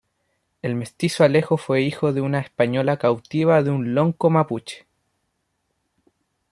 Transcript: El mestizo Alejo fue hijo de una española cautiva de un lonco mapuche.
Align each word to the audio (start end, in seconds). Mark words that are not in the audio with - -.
El 0.63 0.73
mestizo 0.73 1.23
Alejo 1.23 1.57
fue 1.57 1.83
hijo 1.83 2.11
de 2.11 2.21
una 2.21 2.39
española 2.39 2.97
cautiva 2.97 3.61
de 3.61 3.69
un 3.69 3.93
lonco 3.93 4.31
mapuche. 4.31 4.87